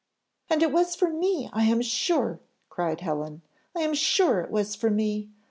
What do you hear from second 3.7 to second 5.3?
"I am sure it was for me!